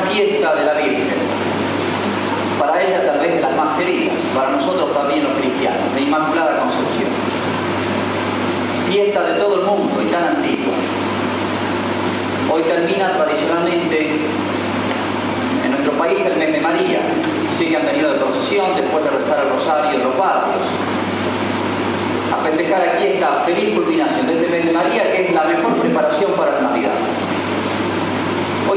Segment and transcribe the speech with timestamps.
[0.00, 1.20] fiesta de la Virgen.
[2.58, 6.60] Para ella tal vez de las más queridas, para nosotros también los cristianos, la Inmaculada
[6.60, 7.10] Concepción.
[8.88, 10.74] Fiesta de todo el mundo y tan antigua.
[12.52, 14.20] Hoy termina tradicionalmente
[15.64, 17.00] en nuestro país el mes de María.
[17.58, 20.64] Sí que han venido de procesión después de rezar el rosario en los barrios.
[22.32, 25.74] A festejar aquí esta feliz culminación de este mes de María, que es la mejor
[25.74, 27.21] preparación para la Navidad.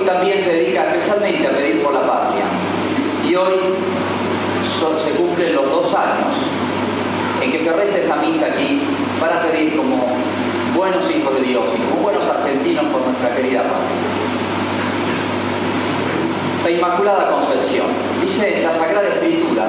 [0.06, 2.46] También se dedica especialmente a pedir por la patria.
[3.28, 3.56] Y hoy
[5.04, 6.36] se cumplen los dos años
[7.42, 8.82] en que se reza esta misa aquí
[9.20, 10.06] para pedir como
[10.76, 14.06] buenos hijos de Dios y como buenos argentinos por nuestra querida patria.
[16.64, 17.88] La Inmaculada Concepción.
[18.22, 19.66] Dice la Sagrada Escritura,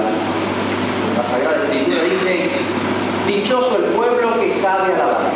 [1.17, 2.51] la Sagrada Escritura dice,
[3.27, 5.33] dichoso el pueblo que sabe alabar.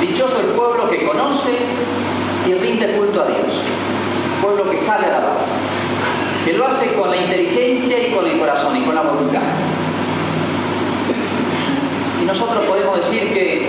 [0.00, 1.52] Dichoso el pueblo que conoce
[2.46, 3.58] y rinde culto a Dios.
[4.40, 5.36] Pueblo que sabe alabar.
[6.44, 9.42] Que lo hace con la inteligencia y con el corazón y con la voluntad.
[12.22, 13.68] Y nosotros podemos decir que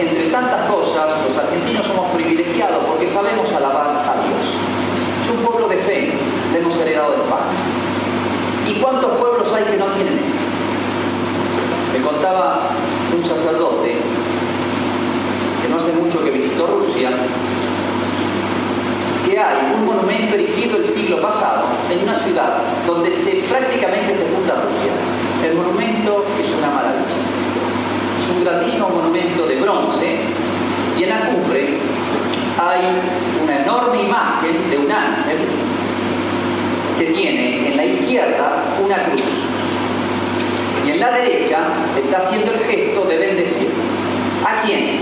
[0.00, 4.44] entre tantas cosas los argentinos somos privilegiados porque sabemos alabar a Dios.
[5.24, 6.12] Es un pueblo de fe,
[6.52, 7.56] le hemos heredado de España.
[8.66, 10.18] ¿Y cuántos pueblos hay que no tienen
[11.92, 12.60] Me contaba
[13.14, 13.96] un sacerdote
[15.62, 17.10] que no hace mucho que visitó Rusia
[19.26, 24.24] que hay un monumento erigido el siglo pasado en una ciudad donde se, prácticamente se
[24.26, 24.94] funda Rusia.
[25.44, 27.18] El monumento es una maravilla.
[28.22, 30.16] Es un grandísimo monumento de bronce
[30.98, 31.68] y en la cumbre
[32.58, 32.80] hay
[33.42, 35.38] una enorme imagen de un ángel
[36.98, 39.22] que tiene en la izquierda una cruz
[40.86, 41.58] y en la derecha
[41.96, 43.68] está haciendo el gesto de bendecir.
[44.44, 45.00] ¿A quién?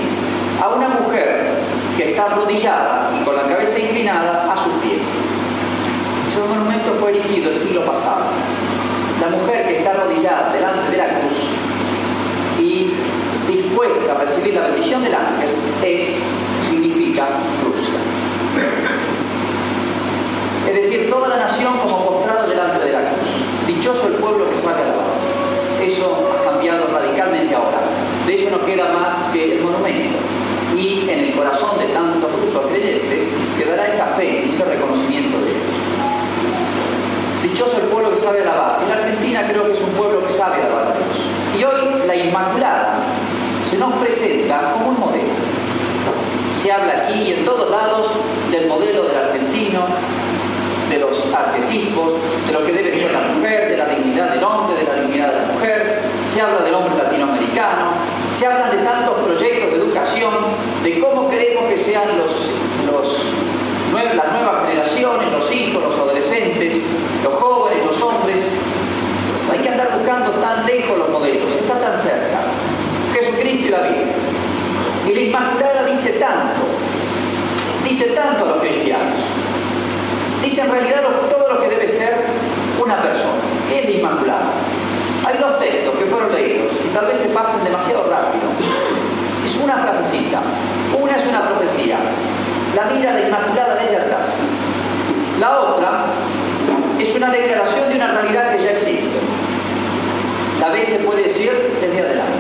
[0.63, 1.51] A una mujer
[1.97, 5.03] que está arrodillada y con la cabeza inclinada a sus pies.
[6.29, 8.25] Ese monumento fue erigido el siglo pasado.
[9.21, 11.39] La mujer que está arrodillada delante de la cruz
[12.59, 12.93] y
[13.47, 15.51] dispuesta a recibir la bendición del ángel
[15.83, 16.17] es,
[16.69, 17.27] significa
[17.63, 17.99] Rusia.
[20.67, 23.67] Es decir, toda la nación como postrado delante de la cruz.
[23.67, 25.13] Dichoso el pueblo que sabe alabar.
[25.83, 27.81] Eso ha cambiado radicalmente ahora.
[28.27, 30.19] De eso no queda más que el monumento
[30.75, 33.29] y en el corazón de tantos rusos creyentes
[33.59, 35.63] quedará esa fe y ese reconocimiento de Dios.
[37.43, 38.81] Dichoso el pueblo que sabe alabar.
[38.83, 41.61] En la Argentina creo que es un pueblo que sabe alabar a Dios.
[41.61, 42.95] Y hoy la Inmaculada
[43.75, 45.35] se nos presenta como un modelo.
[46.63, 48.07] Se habla aquí y en todos lados
[48.53, 49.81] del modelo del argentino,
[50.91, 52.13] de los arquetipos,
[52.47, 55.33] de lo que debe ser la mujer, de la dignidad del hombre, de la dignidad
[55.33, 55.99] de la mujer.
[56.33, 57.99] Se habla del hombre latinoamericano,
[58.33, 60.35] se hablan de tantos proyectos de educación,
[60.85, 62.31] de cómo queremos que sean los,
[64.15, 66.77] las nuevas generaciones, los hijos, los adolescentes,
[67.25, 68.45] los jóvenes, los hombres.
[69.51, 72.39] hay que andar buscando tan lejos los modelos, está tan cerca.
[73.15, 74.15] Jesucristo y la Biblia.
[75.07, 76.63] Y la Inmaculada dice tanto,
[77.89, 79.21] dice tanto los cristianos.
[80.43, 82.15] Dice en realidad todo lo que debe ser
[82.83, 83.41] una persona.
[83.69, 84.51] ¿Qué es la Inmaculada?
[85.27, 88.49] Hay dos textos que fueron leídos y tal vez se pasen demasiado rápido.
[89.45, 90.41] Es una frasecita.
[91.01, 91.99] Una es una profecía.
[92.77, 94.29] La mira la Inmaculada desde atrás.
[95.41, 96.05] La otra
[96.99, 99.19] es una declaración de una realidad que ya existe.
[100.61, 102.39] La vez se puede decir desde adelante.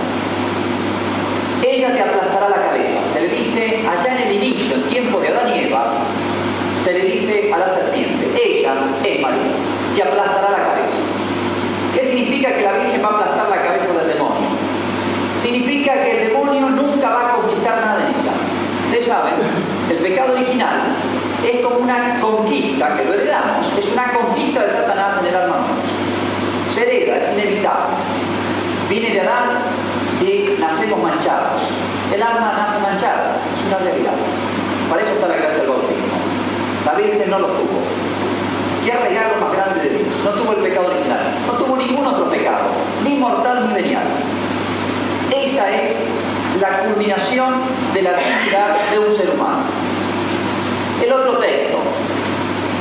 [1.62, 3.00] Ella te aplastará la cabeza.
[3.12, 4.53] Se le dice allá en el inicio,
[4.94, 5.87] tiempo de Adán y Eva,
[6.84, 9.50] se le dice a la serpiente, ella es María,
[9.97, 11.03] que aplastará la cabeza.
[11.93, 14.50] ¿Qué significa que la Virgen va a aplastar la cabeza del demonio?
[15.43, 18.34] Significa que el demonio nunca va a conquistar nada en ella.
[18.87, 19.34] Ustedes saben,
[19.91, 20.78] el pecado original
[21.43, 25.56] es como una conquista, que lo heredamos, es una conquista de Satanás en el alma
[25.59, 26.72] nuestra.
[26.72, 27.97] Se hereda, es inevitable.
[28.88, 29.58] Viene de Adán
[30.23, 31.62] y nacemos manchados.
[32.14, 34.33] El alma nace manchada, es una realidad.
[34.94, 36.14] Para eso está la gracia del bautismo.
[36.87, 37.82] La Virgen no lo tuvo.
[38.85, 40.08] ¿Qué regalo más grande de Dios?
[40.23, 42.70] No tuvo el pecado original, no tuvo ningún otro pecado,
[43.02, 44.05] ni mortal ni venial.
[45.35, 45.96] Esa es
[46.61, 47.55] la culminación
[47.93, 49.64] de la dignidad de un ser humano.
[51.05, 51.79] El otro texto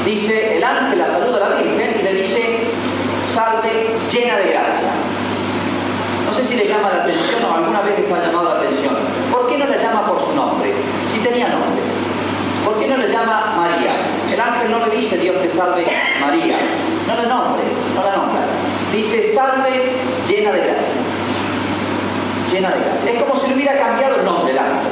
[0.06, 2.60] dice, el ángel la saluda a la Virgen y le dice,
[3.34, 4.92] salve llena de gracia.
[6.28, 8.94] No sé si le llama la atención o alguna vez les ha llamado la atención.
[9.32, 10.72] ¿Por qué no le llama por su nombre?
[11.12, 11.93] Si tenía nombre.
[12.64, 13.92] ¿Por qué no le llama María?
[14.32, 15.86] El ángel no le dice Dios te salve
[16.22, 16.58] María,
[17.08, 17.64] no le nombre,
[17.96, 18.42] no la nombra.
[18.92, 19.92] Dice salve
[20.28, 20.96] llena de gracia.
[22.52, 23.12] Llena de gracia.
[23.12, 24.92] Es como si le hubiera cambiado el nombre del ángel.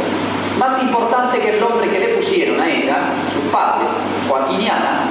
[0.59, 2.97] Más importante que el nombre que le pusieron a ella,
[3.33, 3.87] sus padres,
[4.27, 5.07] joaquiniana,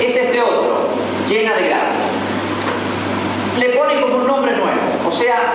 [0.00, 0.88] es este otro,
[1.28, 2.04] llena de gracia.
[3.58, 5.52] Le pone como un nombre nuevo, o sea,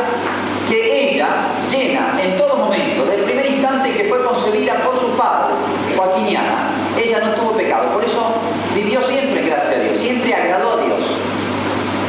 [0.70, 1.28] que ella
[1.70, 5.58] llena en todo momento, desde el primer instante que fue concebida por sus padres,
[6.00, 8.32] joaquiniana, ella no tuvo pecado, por eso
[8.74, 11.00] vivió siempre gracia a Dios, siempre agradó a Dios,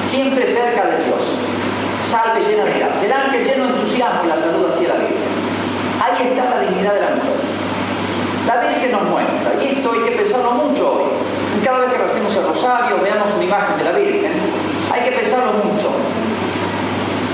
[0.07, 1.19] siempre cerca de Dios,
[2.09, 3.07] salve llena de gracia.
[3.07, 5.31] El ángel lleno de entusiasmo la saluda así a la Virgen.
[5.99, 7.39] Ahí está la dignidad de la mujer.
[8.47, 11.11] La Virgen nos muestra, y esto hay que pensarlo mucho hoy.
[11.65, 14.33] Cada vez que recemos el rosario, veamos una imagen de la Virgen,
[14.95, 15.91] hay que pensarlo mucho.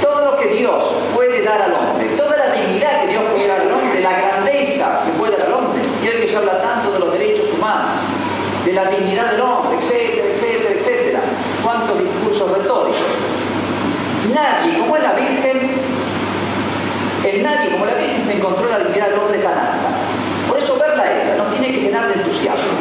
[0.01, 0.83] Todo lo que Dios
[1.15, 5.03] puede dar al hombre, toda la dignidad que Dios puede dar al hombre, la grandeza
[5.05, 7.91] que puede dar al hombre, y hoy que se tanto de los derechos humanos,
[8.65, 11.21] de la dignidad del hombre, etcétera, etcétera, etcétera.
[11.63, 12.97] ¿Cuántos discursos retóricos?
[14.35, 15.71] Nadie, como la Virgen,
[17.25, 19.91] en nadie como la Virgen se encontró la dignidad del hombre tan alta.
[20.49, 22.75] Por eso verla a ella nos tiene que llenar de entusiasmo.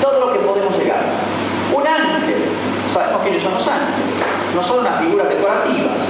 [0.00, 1.02] Todo lo que podemos llegar.
[1.72, 2.36] Un ángel,
[2.92, 3.96] sabemos ellos son los ángeles,
[4.54, 6.00] no son unas figuras decorativas,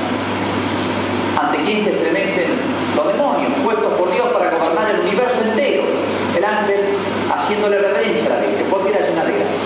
[1.39, 2.51] ante quien se estremecen
[2.97, 5.83] los demonios, puestos por Dios para gobernar el universo entero.
[6.37, 6.81] El ángel
[7.31, 9.61] haciéndole reverencia a la Virgen, porque era llena de gracia.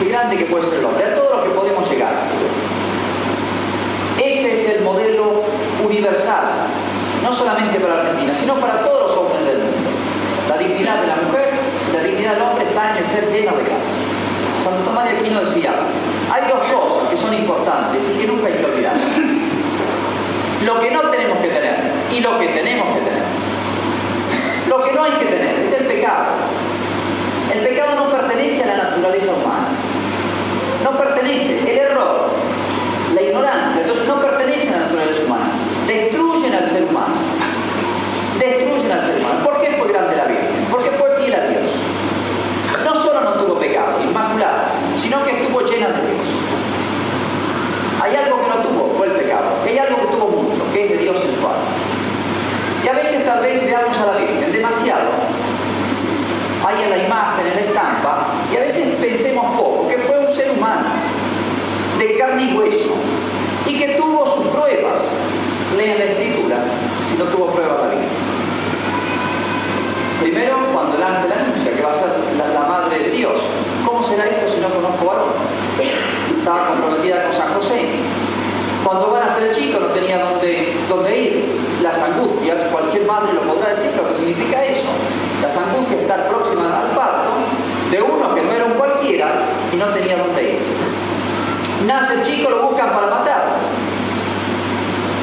[0.00, 2.12] Qué que puede ser el hombre, a todo lo que podemos llegar.
[4.18, 5.44] Ese es el modelo
[5.84, 6.44] universal,
[7.22, 9.90] no solamente para Argentina, sino para todos los hombres del mundo.
[10.48, 11.50] La dignidad de la mujer
[11.94, 13.96] la dignidad del hombre está en el ser lleno de gracia.
[14.64, 15.70] Santo Tomás de Aquino decía,
[16.32, 18.94] hay dos cosas que son importantes y que nunca hay que olvidar.
[20.66, 21.76] Lo que no tenemos que tener
[22.10, 23.22] y lo que tenemos que tener.
[24.68, 26.24] Lo que no hay que tener es el pecado.
[27.52, 29.68] El pecado no pertenece a la naturaleza humana.
[30.82, 31.70] No pertenece.
[31.70, 32.28] El error,
[33.14, 35.46] la ignorancia, entonces no pertenece a la naturaleza humana.
[35.86, 37.14] Destruyen al ser humano.
[38.38, 39.38] Destruyen al ser humano.
[39.44, 40.66] ¿Por qué fue grande la Virgen?
[40.70, 41.64] Porque fue fiel a Dios.
[42.84, 44.68] No solo no tuvo pecado, inmaculada,
[45.00, 46.26] sino que estuvo llena de Dios.
[48.02, 49.46] Hay algo que no tuvo, fue el pecado.
[49.64, 51.64] Hay algo que tuvo mucho, que es de Dios el Padre.
[52.84, 55.10] Y a veces tal vez veamos a la Virgen demasiado
[56.66, 60.34] ahí en la imagen, en la estampa, y a veces pensemos poco, que fue un
[60.34, 60.88] ser humano,
[61.98, 62.94] de carne y hueso,
[63.66, 65.02] y que tuvo sus pruebas.
[65.76, 66.56] Lean la escritura,
[67.10, 68.08] si no tuvo pruebas la Virgen.
[70.22, 73.34] Primero, cuando el ángel anuncia que va a ser la, la madre de Dios,
[73.84, 75.32] ¿cómo será esto si no conozco varón?
[76.64, 77.80] Comprometida con San José.
[78.84, 81.44] Cuando van a ser el chico no tenía dónde, dónde ir.
[81.82, 84.88] Las angustias, cualquier madre lo podrá decir lo que significa eso.
[85.42, 87.30] Las angustias estar próximas al parto
[87.90, 89.28] de uno que no era un cualquiera
[89.72, 90.58] y no tenía dónde ir.
[91.86, 93.42] Nace el chico, lo buscan para matar.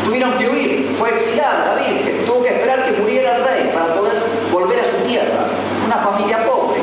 [0.06, 3.96] Tuvieron que huir, fue exilada la Virgen, tuvo que esperar que muriera el rey para
[3.96, 4.22] poder
[4.52, 5.48] volver a su tierra,
[5.86, 6.82] una familia pobre.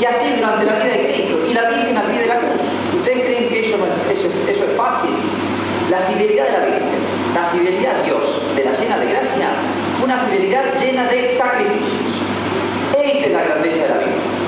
[0.00, 2.60] Y así durante la vida de Cristo, y la Virgen al pie de la cruz.
[2.98, 3.70] ¿Ustedes creen que
[4.24, 5.10] eso, es fácil?
[5.90, 7.00] La fidelidad de la Virgen,
[7.34, 8.22] la fidelidad a Dios,
[8.56, 9.48] de la llena de gracia,
[10.02, 12.20] una fidelidad llena de sacrificios.
[13.02, 14.40] Esa es la grandeza de la Virgen.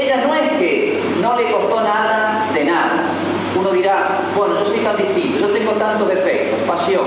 [0.00, 3.04] Ella no es que no le costó nada de nada.
[3.58, 7.04] Uno dirá, bueno, yo soy tan distinto, yo tengo tantos defectos, pasión.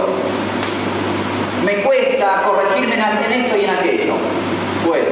[1.66, 4.14] Me cuesta corregirme en esto y en aquello.
[4.85, 5.09] Bueno,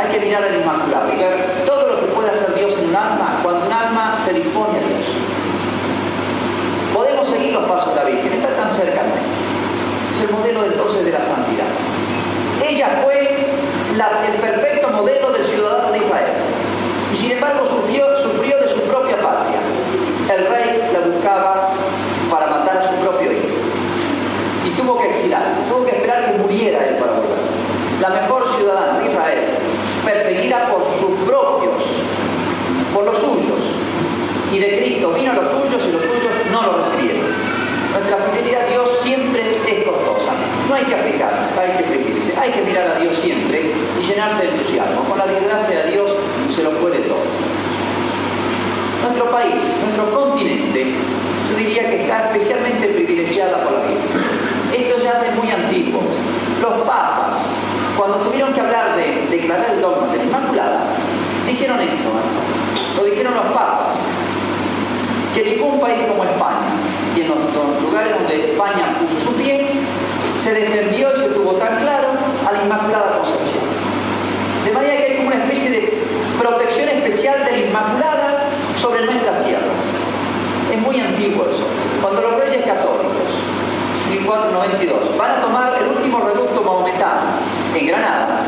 [0.00, 2.96] hay que mirar al Inmaculado y ver todo lo que puede hacer Dios en un
[2.96, 5.23] alma cuando un alma se dispone a Dios.
[6.94, 9.02] Podemos seguir los pasos de la Virgen, está tan cerca.
[9.02, 11.66] Es el modelo entonces de la santidad.
[12.64, 13.14] Ella fue
[13.94, 16.32] el perfecto modelo del ciudadano de Israel.
[17.12, 19.60] Y sin embargo sufrió, sufrió de su propia patria.
[20.32, 21.70] El rey la buscaba
[22.30, 23.54] para matar a su propio hijo.
[24.66, 27.38] Y tuvo que exilarse, tuvo que esperar que muriera él para volver.
[28.00, 29.44] La mejor ciudadana de Israel,
[30.04, 31.74] perseguida por sus propios,
[32.92, 33.62] por los suyos.
[34.52, 37.26] Y de Cristo vino a los suyos y los suyos no lo recibieron.
[37.92, 40.32] Nuestra fidelidad a Dios siempre es costosa.
[40.68, 42.14] No hay que aplicarse, hay que afligirse.
[42.40, 43.62] Hay que mirar a Dios siempre
[44.00, 45.02] y llenarse de entusiasmo.
[45.04, 46.10] Con la desgracia de Dios
[46.54, 47.24] se lo puede todo.
[49.02, 50.92] Nuestro país, nuestro continente,
[51.50, 54.24] yo diría que está especialmente privilegiada por la Virgen.
[54.72, 56.02] Esto ya es muy antiguo.
[56.60, 57.48] Los papas,
[57.96, 60.80] cuando tuvieron que hablar de declarar el dogma de la Inmaculada,
[61.46, 63.00] dijeron esto, ¿no?
[63.02, 63.96] lo dijeron los papas,
[65.34, 66.74] que ningún país como España,
[67.16, 69.70] y en los lugares donde España puso su pie,
[70.44, 72.08] se defendió y se tuvo tan claro
[72.46, 73.64] a la Inmaculada Concepción.
[74.66, 76.02] De manera que hay como una especie de
[76.38, 78.44] protección especial de la Inmaculada
[78.78, 79.72] sobre nuestras tierras.
[80.70, 81.64] Es muy antiguo eso.
[82.02, 83.24] Cuando los reyes católicos,
[84.10, 87.40] 1492, van a tomar el último reducto maometano
[87.74, 88.44] en Granada,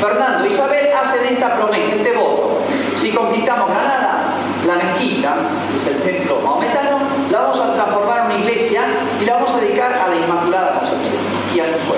[0.00, 2.62] Fernando y Isabel hacen esta promesa, este voto.
[2.98, 4.32] Si conquistamos Granada,
[4.66, 5.34] la mezquita,
[5.72, 7.00] que es el templo maometano,
[7.30, 8.84] la vamos a transformar en una iglesia
[9.20, 10.01] y la vamos a dedicar
[11.62, 11.62] Concepción.
[11.62, 11.96] Y así fue.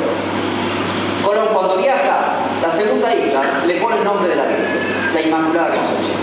[1.25, 4.81] Colón cuando viaja la segunda isla le pone el nombre de la Virgen,
[5.15, 6.19] la Inmaculada Concepción.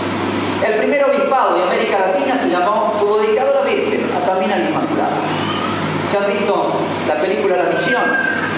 [0.64, 4.52] El primer obispado de América Latina se llamó, tuvo dedicado a la Virgen, a también
[4.52, 5.18] a la Inmaculada.
[6.10, 6.72] ¿Se han visto
[7.08, 8.02] la película La Misión?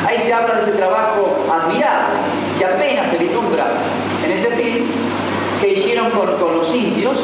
[0.07, 2.19] Ahí se habla de ese trabajo admirable,
[2.59, 3.67] que apenas se vislumbra
[4.25, 4.87] en ese film,
[5.61, 7.17] que hicieron con, los indios.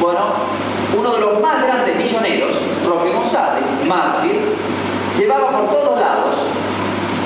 [0.00, 0.20] Bueno,
[0.98, 2.56] uno de los más grandes misioneros,
[2.88, 4.40] Roque González, mártir,
[5.16, 6.34] llevaba por todos lados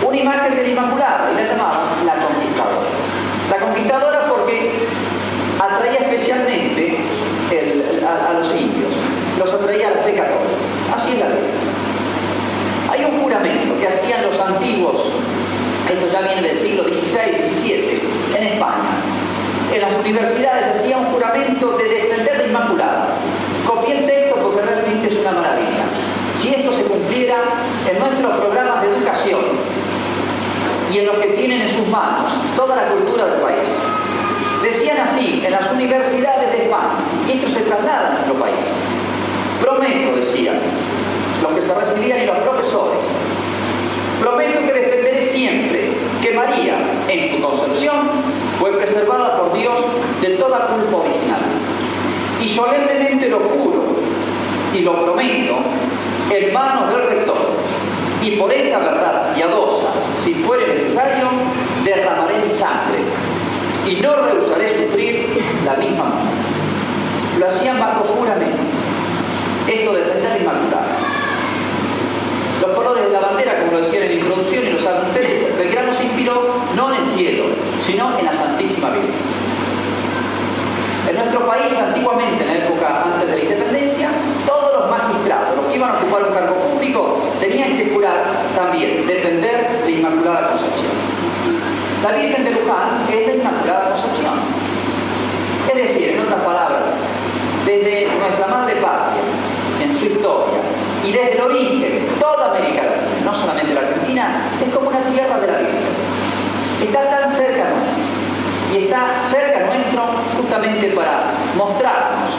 [0.09, 2.89] una imagen de la Inmaculada y la llamaban la conquistadora.
[3.51, 4.73] La conquistadora porque
[5.61, 6.97] atraía especialmente
[8.09, 8.89] a, los indios,
[9.39, 10.97] los atraía a la fe católica.
[10.97, 11.45] Así es la ley.
[12.91, 15.13] Hay un juramento que hacían los antiguos,
[15.89, 18.01] esto ya viene del siglo XVI, XVII,
[18.39, 18.97] en España.
[19.75, 23.09] En las universidades hacía un juramento de defender la Inmaculada.
[23.67, 25.85] Copié el texto porque realmente es una maravilla.
[26.41, 27.37] Si esto se cumpliera
[27.91, 29.41] en nuestros programas de educación,
[30.99, 33.69] en lo que tienen en sus manos toda la cultura del país.
[34.63, 38.57] Decían así en las universidades de España, y esto se traslada a nuestro país.
[39.61, 40.57] Prometo, decían
[41.43, 42.99] los que se recibían y los profesores,
[44.21, 46.77] prometo que defenderé siempre que María,
[47.07, 47.97] en su concepción,
[48.59, 49.77] fue preservada por Dios
[50.21, 51.41] de toda culpa original.
[52.41, 53.85] Y solemnemente lo juro
[54.75, 55.59] y lo prometo
[56.31, 57.48] en manos del rector
[58.23, 59.89] y por esta verdad piadosa,
[60.25, 61.29] si fuere necesario,
[61.85, 62.99] derramaré mi sangre
[63.87, 67.39] y no rehusaré sufrir la misma muerte.
[67.39, 68.57] Lo hacían bajo juramento.
[69.69, 70.87] Esto de defender inmaculada.
[72.61, 75.95] Los colores de la bandera, como lo decían en la introducción y los el Belgrano
[75.95, 77.45] se inspiró no en el cielo,
[77.85, 79.15] sino en la Santísima Virgen.
[81.09, 84.11] En nuestro país, antiguamente, en la época antes de la independencia,
[84.47, 89.07] todos los magistrados, los que iban a ocupar un cargo público, tenían que jurar también
[89.07, 90.93] defender la Inmaculada Concepción.
[92.09, 94.33] La Virgen de Luján es la Inmaculada Concepción.
[95.69, 96.81] Es decir, en otras palabras,
[97.67, 99.21] desde nuestra madre patria,
[99.85, 100.57] en su historia,
[101.05, 105.39] y desde el origen, toda América Latina, no solamente la Argentina, es como una tierra
[105.39, 105.93] de la Virgen.
[106.81, 110.03] Está tan cerca nuestra y está cerca nuestro
[110.39, 111.25] justamente para
[111.59, 112.33] mostrarnos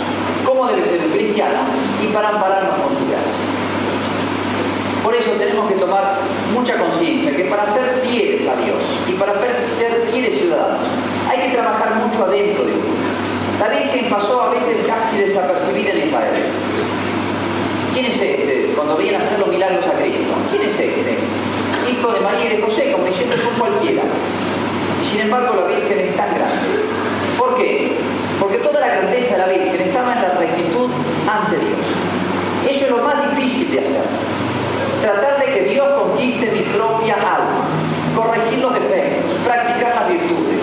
[0.48, 1.62] cómo debe ser un cristiano
[2.02, 3.38] y para ampararnos con su gracia.
[5.04, 6.16] Por eso tenemos que tomar
[6.56, 8.99] mucha conciencia que para ser fieles a Dios
[9.80, 10.82] y ser fieles ciudadanos
[11.30, 13.00] hay que trabajar mucho adentro de uno.
[13.60, 16.44] La Virgen pasó a veces casi desapercibida en Israel.
[17.94, 18.74] ¿Quién es este?
[18.76, 20.34] Cuando vienen a hacer los milagros a Cristo.
[20.52, 21.18] ¿Quién es este?
[21.92, 24.04] Hijo de María y de José, como diciendo fue cualquiera.
[25.10, 26.68] Sin embargo, la Virgen es tan grande.
[27.38, 27.92] ¿Por qué?
[28.40, 30.90] Porque toda la grandeza de la Virgen estaba en la rectitud
[31.28, 32.76] ante Dios.
[32.76, 34.04] Eso es lo más difícil de hacer.
[35.02, 37.64] Tratar de que Dios conquiste mi propia alma,
[38.16, 40.60] corregir los defectos, practicar las virtudes.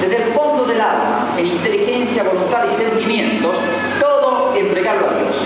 [0.00, 3.54] Desde el fondo del alma, en inteligencia, voluntad y sentimientos,
[4.00, 5.36] todo entregarlo a Dios.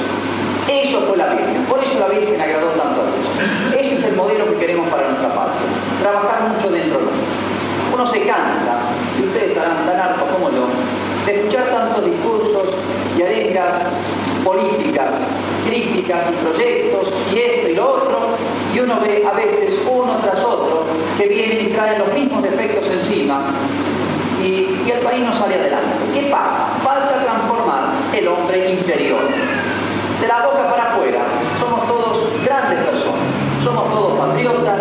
[0.69, 1.65] Eso fue la Virgen.
[1.69, 3.81] Por eso la Virgen agradó tanto a Dios.
[3.81, 5.59] Ese es el modelo que queremos para nuestra parte.
[6.01, 7.49] Trabajar mucho dentro de nosotros
[7.99, 8.79] uno se cansa,
[9.19, 10.69] y ustedes estarán tan hartos como yo,
[11.27, 12.75] de escuchar tantos discursos
[13.19, 13.75] y arengas
[14.45, 15.11] políticas,
[15.67, 18.19] críticas y proyectos y esto y lo otro,
[18.73, 20.85] y uno ve a veces uno tras otro
[21.19, 23.41] que vienen y traen los mismos defectos encima
[24.43, 25.97] y, el país no sale adelante.
[26.15, 26.67] ¿Qué pasa?
[26.83, 29.21] Falta transformar el hombre interior.
[30.21, 31.21] De la boca para afuera
[31.61, 33.23] somos todos grandes personas,
[33.63, 34.81] somos todos patriotas,